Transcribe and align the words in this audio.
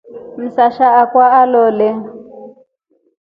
Msasha 0.41 0.87
akwa 1.01 1.25
alole. 1.41 1.89